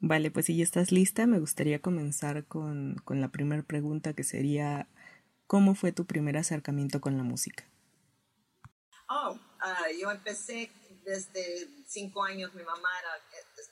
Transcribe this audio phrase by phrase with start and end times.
[0.00, 4.24] Vale, pues si ya estás lista, me gustaría comenzar con, con la primera pregunta que
[4.24, 4.88] sería,
[5.46, 7.64] ¿cómo fue tu primer acercamiento con la música?
[9.08, 10.70] Oh, uh, yo empecé
[11.04, 13.10] desde cinco años, mi mamá era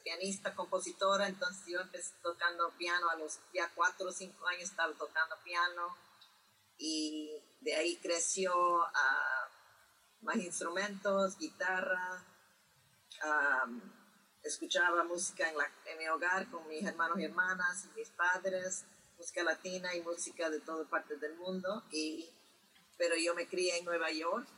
[0.04, 4.92] pianista, compositora, entonces yo empecé tocando piano a los ya cuatro o cinco años estaba
[4.95, 5.96] tocando piano
[6.76, 9.48] y de ahí creció a
[10.22, 12.24] más instrumentos, guitarra,
[14.49, 18.84] escuchaba música en, la, en mi hogar con mis hermanos y hermanas y mis padres,
[19.16, 22.29] música latina y música de todas partes del mundo, y,
[22.97, 24.48] pero yo me crié en Nueva York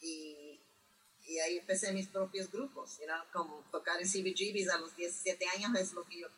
[0.00, 0.60] y,
[1.42, 5.92] ahí empecé mis propios grupos, you como tocar en CBGBs a los 17 años es
[5.94, 6.28] lo que yo,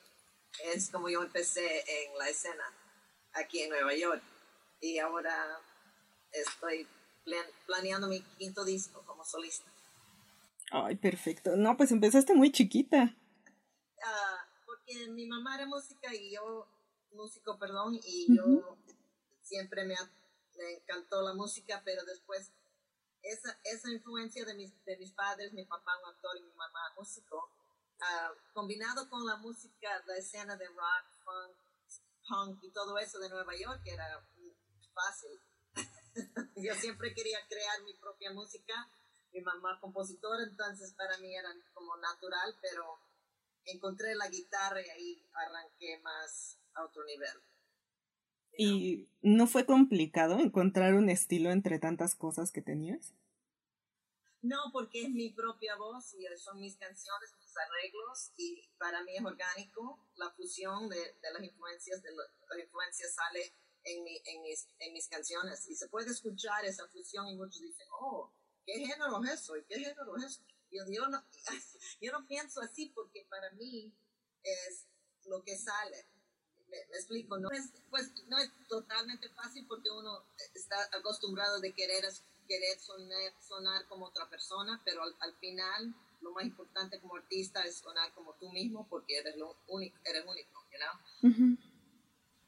[0.64, 2.64] es como yo empecé en la escena
[3.32, 4.22] aquí en Nueva York.
[4.80, 5.60] Y ahora
[6.32, 6.86] estoy
[7.66, 9.70] planeando mi quinto disco como solista.
[10.70, 11.56] Ay, perfecto.
[11.56, 13.14] No, pues empezaste muy chiquita.
[14.02, 16.66] Ah, porque mi mamá era música y yo,
[17.12, 18.76] músico, perdón, y yo
[19.42, 19.94] siempre me,
[20.56, 22.52] me, encantó la música, pero después
[23.22, 26.92] esa, esa influencia de mis, de mis padres, mi papá un actor y mi mamá
[26.96, 27.48] músico,
[28.00, 31.56] ah, combinado con la música, la escena de rock, funk,
[32.28, 34.20] punk y todo eso de Nueva York, era
[34.92, 35.40] fácil.
[36.56, 38.88] yo siempre quería crear mi propia música
[39.36, 42.98] mi mamá compositora, entonces para mí era como natural, pero
[43.66, 47.38] encontré la guitarra y ahí arranqué más a otro nivel.
[48.58, 53.12] ¿Y no fue complicado encontrar un estilo entre tantas cosas que tenías?
[54.40, 59.16] No, porque es mi propia voz y son mis canciones, mis arreglos y para mí
[59.16, 59.98] es orgánico.
[60.14, 63.52] La fusión de, de las influencias, de las influencias sale
[63.84, 67.60] en, mi, en, mis, en mis canciones y se puede escuchar esa fusión y muchos
[67.60, 68.32] dicen, oh,
[68.66, 69.56] ¿qué género es eso?
[69.56, 70.42] ¿Y qué género es eso?
[70.70, 71.22] Yo, yo, no,
[72.00, 73.92] yo no pienso así porque para mí
[74.42, 74.86] es
[75.24, 76.06] lo que sale.
[76.68, 82.04] Me, explico, no es, pues, no es totalmente fácil porque uno está acostumbrado de querer,
[82.48, 87.76] querer sonar, sonar como otra persona, pero al, final lo más importante como artista es
[87.76, 90.66] sonar como tú mismo porque eres, lo único, eres único,
[91.22, 91.56] you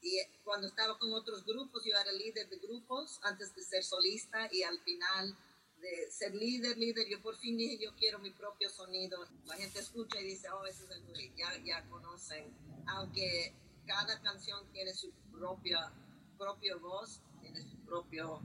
[0.01, 4.47] Y cuando estaba con otros grupos, yo era líder de grupos antes de ser solista
[4.51, 5.37] y al final
[5.81, 9.25] de ser líder, líder, yo por fin dije, yo quiero mi propio sonido.
[9.45, 12.53] La gente escucha y dice, oh, ese es el Luis, ya, ya conocen.
[12.87, 13.53] Aunque
[13.85, 15.91] cada canción tiene su propia,
[16.37, 18.41] propia voz, tiene su propio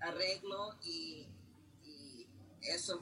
[0.00, 1.26] arreglo y,
[1.84, 2.26] y
[2.62, 3.00] eso,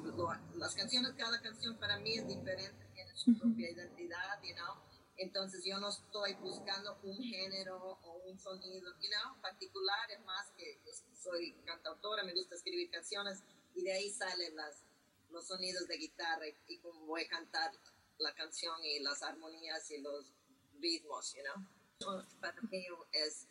[0.56, 4.89] las canciones, cada canción para mí es diferente, tiene su propia identidad, you know.
[5.20, 10.50] Entonces yo no estoy buscando un género o un sonido, you know, particular, es más
[10.56, 13.42] que yo soy cantautora, me gusta escribir canciones
[13.74, 14.82] y de ahí salen las,
[15.28, 17.70] los sonidos de guitarra y, como voy a cantar
[18.16, 20.32] la canción y las armonías y los
[20.80, 22.24] ritmos, you know.
[22.40, 23.46] Para mí es,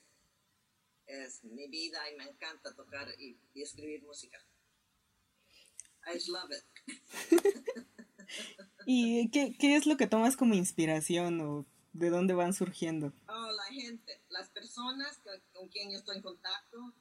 [1.05, 4.39] es mi vida y me encanta tocar y, y escribir música.
[6.07, 7.99] I love it.
[8.85, 13.13] ¿Y qué, qué es lo que tomas como inspiración o de dónde van surgiendo?
[13.27, 15.19] Oh, la gente, las personas
[15.53, 16.93] con quien yo estoy en contacto,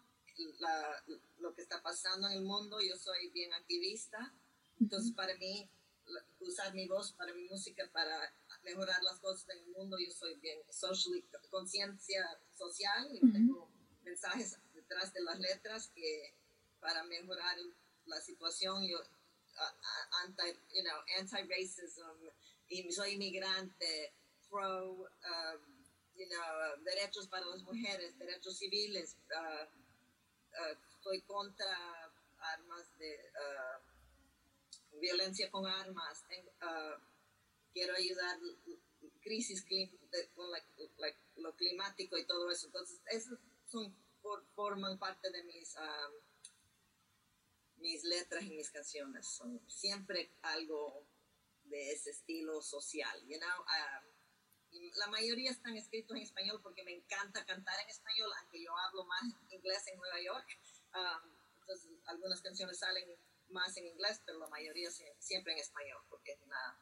[0.60, 1.04] la,
[1.38, 4.32] lo que está pasando en el mundo, yo soy bien activista,
[4.80, 5.68] entonces para mí
[6.40, 10.34] usar mi voz para mi música para mejorar las cosas en el mundo, yo soy
[10.36, 12.24] bien social, conciencia
[12.56, 13.70] social y tengo
[14.04, 16.34] mensajes detrás de las letras que
[16.80, 17.56] para mejorar
[18.06, 18.98] la situación yo
[20.24, 22.16] anti, you know, anti-racism,
[22.90, 24.12] soy inmigrante,
[24.50, 25.60] pro, um,
[26.16, 32.10] you know, derechos para las mujeres, derechos civiles, uh, uh, estoy contra
[32.40, 36.24] armas de uh, violencia con armas,
[37.72, 38.38] quiero ayudar
[39.22, 39.64] crisis
[40.34, 40.50] con
[41.36, 42.66] lo climático y todo eso.
[42.66, 43.38] Entonces, esos
[43.70, 43.94] son,
[44.54, 46.27] forman parte de mis um,
[47.80, 51.06] mis letras y mis canciones son siempre algo
[51.64, 53.60] de ese estilo social, you know.
[53.60, 54.18] Um,
[54.96, 59.04] la mayoría están escritos en español porque me encanta cantar en español, aunque yo hablo
[59.04, 60.46] más inglés en Nueva York.
[60.94, 61.30] Um,
[61.60, 63.16] entonces, algunas canciones salen
[63.48, 66.78] más en inglés, pero la mayoría siempre en español porque es una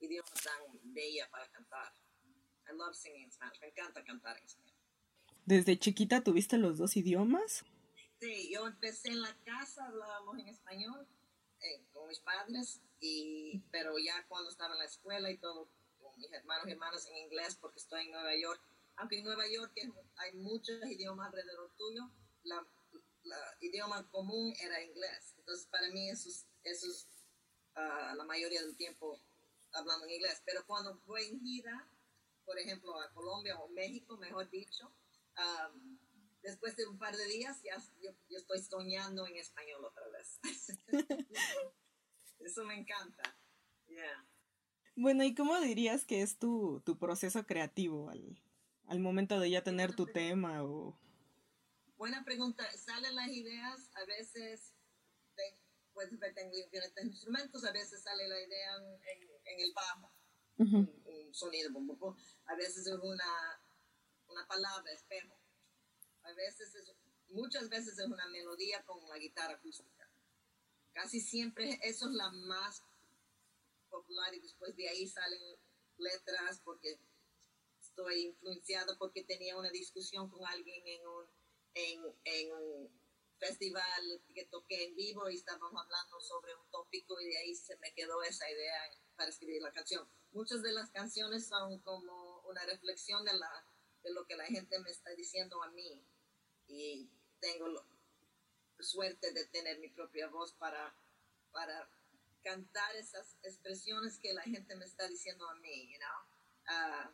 [0.00, 1.92] idioma tan bella para cantar.
[2.66, 3.60] I love singing in Spanish.
[3.60, 4.74] Me encanta cantar en español.
[5.44, 7.64] ¿Desde chiquita tuviste los dos idiomas?
[8.24, 11.06] Sí, yo empecé en la casa, hablábamos en español
[11.60, 15.68] eh, con mis padres, y, pero ya cuando estaba en la escuela y todo,
[16.00, 18.62] con mis hermanos y hermanas en inglés, porque estoy en Nueva York,
[18.96, 19.78] aunque en Nueva York
[20.16, 22.10] hay muchos idiomas alrededor tuyo,
[22.44, 22.66] la,
[23.60, 25.34] idioma común era inglés.
[25.36, 27.06] Entonces, para mí, eso es, eso
[27.74, 29.20] ah, la mayoría del tiempo
[29.72, 31.90] hablando en inglés, pero cuando voy en gira,
[32.46, 34.90] por ejemplo, a Colombia o México, mejor dicho,
[36.44, 40.38] después de un par de días ya yo, estoy soñando en español otra vez.
[42.38, 43.36] Eso me encanta.
[44.96, 48.40] Bueno, ¿y cómo dirías que es tu, tu proceso creativo al,
[48.86, 50.62] al, momento de ya tener tu tema?
[50.62, 50.96] O...
[51.96, 52.64] Buena pregunta.
[52.76, 54.74] Salen las ideas, a veces
[55.94, 60.12] puedes ver, tengo diferentes instrumentos, a veces sale la idea en, en el bajo,
[60.58, 61.70] un, sonido,
[62.46, 63.60] a veces es una,
[64.28, 65.38] una palabra, espejo,
[66.24, 66.92] a veces es,
[67.28, 70.10] muchas veces es una melodía con la guitarra acústica.
[70.92, 72.82] Casi siempre eso es la más
[73.90, 75.56] popular y después de ahí salen
[75.98, 76.98] letras porque
[77.80, 81.26] estoy influenciado porque tenía una discusión con alguien en un,
[81.74, 83.04] en, en un
[83.38, 87.76] festival que toqué en vivo y estábamos hablando sobre un tópico y de ahí se
[87.78, 90.08] me quedó esa idea para escribir la canción.
[90.32, 93.66] Muchas de las canciones son como una reflexión de, la,
[94.02, 96.04] de lo que la gente me está diciendo a mí
[96.68, 97.08] y
[97.40, 97.82] tengo la
[98.80, 100.94] suerte de tener mi propia voz para,
[101.52, 101.88] para
[102.42, 106.18] cantar esas expresiones que la gente me está diciendo a mí, you know?
[106.66, 107.10] Ah,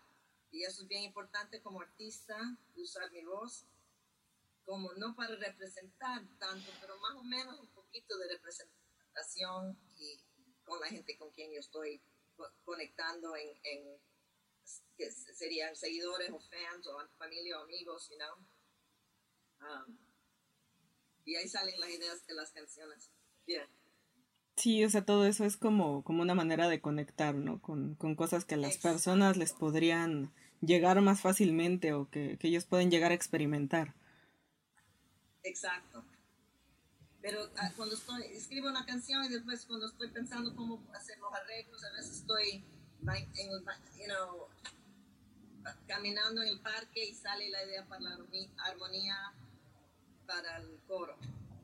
[0.51, 2.37] y eso es bien importante como artista,
[2.77, 3.65] usar mi voz
[4.65, 10.21] como no para representar tanto, pero más o menos un poquito de representación y
[10.65, 12.01] con la gente con quien yo estoy
[12.65, 14.01] conectando en, en
[14.97, 18.37] que serían seguidores o fans o familia o amigos, you know.
[19.61, 19.97] Um,
[21.25, 23.11] y ahí salen las ideas de las canciones.
[24.57, 27.61] Sí, o sea, todo eso es como, como una manera de conectar, ¿no?
[27.61, 32.49] Con, con cosas que a las personas les podrían llegar más fácilmente o que, que
[32.49, 33.95] ellos pueden llegar a experimentar.
[35.43, 36.05] Exacto.
[37.23, 41.33] Pero ah, cuando estoy, escribo una canción y después cuando estoy pensando cómo hacer los
[41.33, 42.65] arreglos, a veces estoy
[43.03, 44.47] you know,
[45.87, 48.19] caminando en el parque y sale la idea para la
[48.65, 49.17] armonía
[50.31, 51.17] para el coro.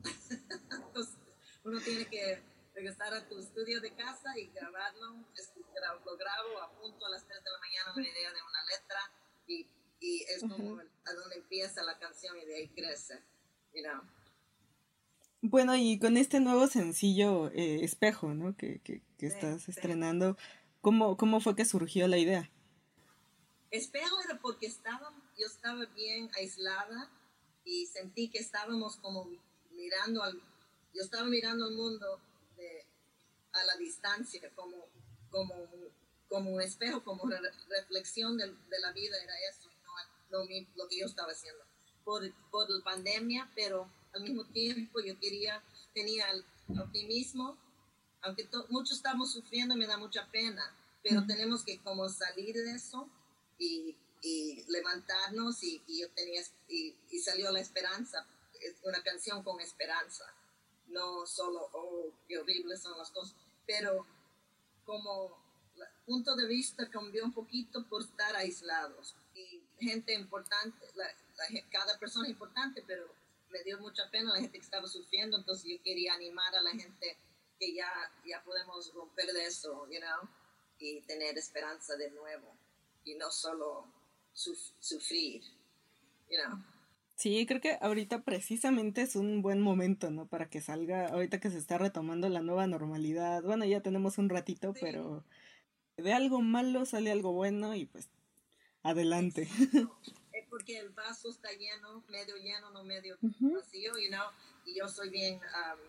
[0.71, 1.15] Entonces,
[1.63, 2.41] uno tiene que
[2.75, 5.25] regresar a tu estudio de casa y grabarlo,
[6.05, 8.99] lo grabo, apunto a las 3 de la mañana una idea de una letra
[9.47, 9.67] y,
[9.99, 13.23] y es como a donde empieza la canción y de ahí crece.
[15.41, 18.55] Bueno, y con este nuevo sencillo eh, Espejo, ¿no?
[18.57, 20.37] Que, que, estás estrenando,
[20.81, 22.49] ¿cómo, ¿cómo fue que surgió la idea?
[23.71, 27.09] Espejo era porque estaba, yo estaba bien aislada
[27.67, 29.29] y sentí que estábamos como
[29.71, 30.41] mirando al,
[30.93, 32.19] yo estaba mirando al mundo
[33.51, 34.77] a la distancia, como,
[35.29, 35.53] como,
[36.29, 37.23] como un espejo, como
[37.69, 38.47] reflexión de,
[38.79, 39.69] la vida era eso,
[40.31, 41.63] no, no lo que yo estaba haciendo.
[42.03, 45.61] Por, por la pandemia, pero al mismo tiempo yo quería,
[45.93, 47.57] tenía el optimismo,
[48.21, 50.73] aunque muchos estamos sufriendo, me da mucha pena,
[51.03, 53.09] pero tenemos que como salir de eso
[53.57, 53.95] y,
[54.27, 58.27] y levantarnos y, y, yo tenía, y, y, salió la esperanza,
[58.83, 60.25] una canción con esperanza,
[60.87, 63.35] no solo, oh, qué horribles son las cosas,
[63.65, 64.05] pero
[64.85, 65.37] como
[65.75, 71.05] el punto de vista cambió un poquito por estar aislados y gente importante, la,
[71.71, 73.07] cada persona importante, pero
[73.49, 76.71] me dio mucha pena la gente que estaba sufriendo, entonces yo quería animar a la
[76.71, 77.17] gente
[77.59, 77.89] que ya,
[78.25, 80.29] ya podemos romper de eso, you know,
[80.79, 82.53] y tener esperanza de nuevo,
[83.05, 83.87] y no solo
[84.37, 85.41] sufrir,
[86.29, 86.59] you know.
[87.15, 90.27] Sí, creo que ahorita precisamente es un buen momento, ¿no?
[90.27, 93.41] Para que salga, ahorita que se está retomando la nueva normalidad.
[93.41, 95.25] Bueno, ya tenemos un ratito, pero
[95.97, 98.09] de algo malo sale algo bueno y pues
[98.83, 99.49] adelante.
[100.49, 104.25] porque el vaso está lleno, medio lleno, no medio vacío, you know,
[104.65, 105.79] y yo soy bien, um,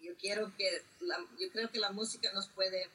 [0.00, 2.88] yo quiero que, la, yo creo que la música nos puede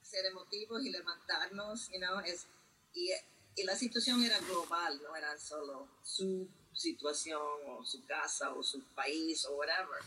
[0.00, 2.46] ser emotivos y levantarnos, you know, es,
[2.94, 3.10] y,
[3.56, 8.82] y la situación era global, no era solo su situación o su casa o su
[8.94, 10.00] país o whatever,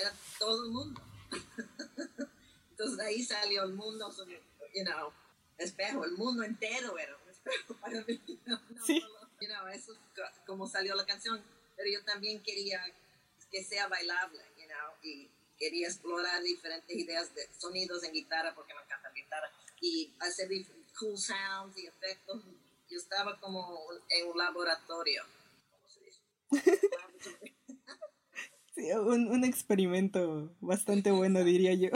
[0.00, 1.00] era todo el mundo.
[2.70, 4.10] Entonces ahí salió el mundo,
[4.74, 5.12] you know,
[5.58, 8.20] espejo, el mundo entero era un espejo para mí.
[8.84, 9.02] sí
[9.40, 9.98] you know, eso es
[10.46, 11.42] como salió la canción,
[11.76, 12.82] pero yo también quería
[13.50, 18.74] que sea bailable, you know, y quería explorar diferentes ideas de sonidos en guitarra, porque
[18.74, 19.50] me encanta la guitarra,
[19.80, 20.48] y hacer
[20.98, 22.42] cool sounds y efectos.
[22.96, 23.76] Yo estaba como
[24.08, 25.22] en un laboratorio,
[25.70, 26.80] ¿cómo se dice?
[28.74, 31.90] sí, un, un experimento bastante bueno, diría yo.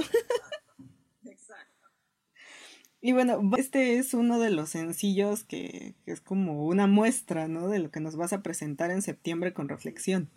[3.00, 7.69] Y bueno, este es uno de los sencillos que, es como una muestra, ¿no?
[7.69, 10.28] De lo que nos vas a presentar en septiembre con reflexión.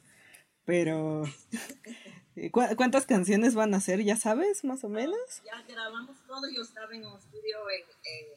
[0.63, 1.24] Pero
[2.51, 4.01] ¿Cuántas canciones van a ser?
[4.01, 5.20] ¿Ya sabes, más o menos?
[5.46, 6.50] ya grabamos todo.
[6.50, 8.27] Yo estaba en un estudio en,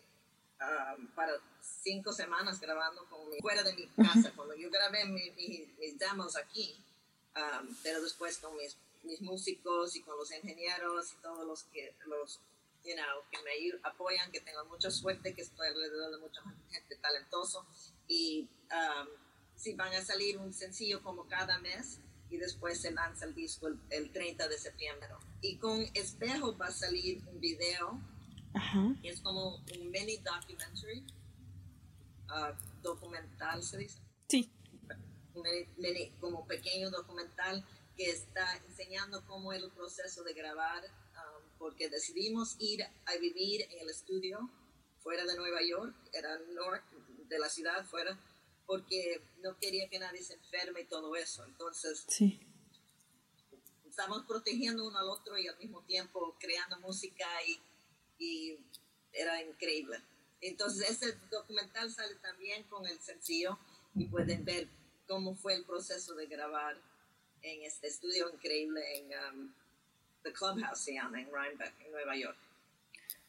[0.61, 1.33] um, para
[1.87, 3.07] cinco semanas grabando
[3.41, 4.33] fuera de mi casa.
[4.35, 6.75] Cuando yo grabé mis demos aquí,
[7.37, 11.95] um, pero después con mis, mis, músicos y con los ingenieros y todos los que,
[12.07, 12.41] los,
[12.85, 16.97] you know, que me apoyan, que tengo mucha suerte, que estoy alrededor de mucha gente
[16.97, 17.61] talentosa.
[18.09, 19.07] Y um,
[19.55, 22.01] si van a salir un sencillo como cada mes
[22.31, 25.09] y después se lanza el disco el, 30 de septiembre.
[25.41, 28.01] Y con Espejo va a salir un video,
[29.03, 31.05] que es como un mini documentary,
[32.31, 34.01] uh, documental se dice.
[34.29, 34.51] Sí.
[35.35, 35.45] Un
[35.77, 37.65] mini, como pequeño documental
[37.97, 43.63] que está enseñando cómo es el proceso de grabar, um, porque decidimos ir a vivir
[43.63, 44.51] en el estudio
[44.99, 46.97] fuera de Nueva York, era norte
[47.29, 48.19] de la ciudad, fuera
[48.67, 51.45] porque no quería que nadie se enferme y todo eso.
[51.45, 52.41] Entonces, sí.
[53.89, 57.61] estamos protegiendo uno al otro y al mismo tiempo creando música y,
[58.19, 58.59] y
[59.13, 60.03] era increíble.
[60.41, 63.59] Entonces, ese documental sale también con el sencillo
[63.95, 64.69] y pueden ver
[65.07, 66.77] cómo fue el proceso de grabar
[67.43, 69.07] en este estudio increíble en
[69.39, 69.53] um,
[70.23, 72.39] The Clubhouse, se llama, en Rhinebeck, en Nueva York.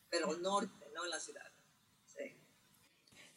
[0.10, 1.52] Pero al norte, no en la ciudad.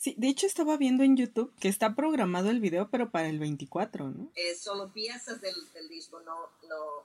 [0.01, 3.39] Sí, de hecho estaba viendo en YouTube que está programado el video, pero para el
[3.39, 4.33] 24, ¿no?
[4.35, 5.55] Es solo piezas del,
[5.91, 7.05] disco, no, no,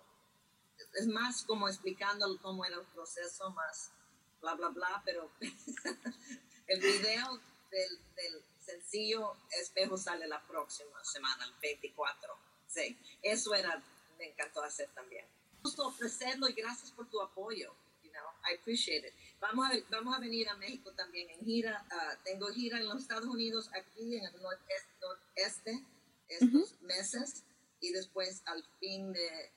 [0.93, 3.91] es más como explicando cómo era el proceso, más
[4.39, 5.29] bla, bla, bla, pero
[6.67, 7.39] el video
[7.71, 12.33] del, del, sencillo Espejo sale la próxima semana, el 24.
[12.67, 13.81] Sí, eso era,
[14.17, 15.23] me encantó hacer también.
[15.61, 17.75] Justo ofrecerlo y gracias por tu apoyo.
[18.03, 19.13] You know, I appreciate it.
[19.39, 21.85] Vamos a, vamos a venir a México también en gira.
[21.91, 25.85] Uh, tengo gira en los Estados Unidos, aquí en el noreste,
[26.27, 27.43] estos meses.
[27.81, 29.51] Y después, al fin de,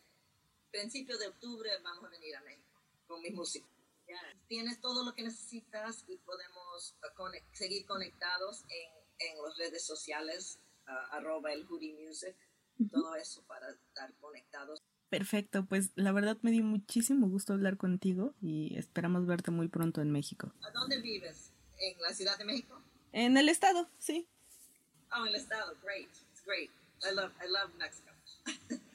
[0.71, 2.69] principio de octubre, vamos a venir a México
[3.07, 3.67] con mi música.
[4.49, 10.59] Tienes todo lo que necesitas y podemos uh, seguir conectados en, en las redes sociales,
[10.87, 12.35] uh, arroba el Music,
[12.91, 14.83] todo eso para estar conectados.
[15.11, 20.01] Perfecto, pues la verdad me dio muchísimo gusto hablar contigo y esperamos verte muy pronto
[20.01, 20.53] en México.
[20.63, 21.53] ¿A dónde vives?
[21.79, 22.81] ¿En la Ciudad de México?
[23.13, 24.29] En el estado, sí.
[25.13, 26.71] Oh, en el estado, great, it's great.
[27.03, 28.11] I love, I love Mexico.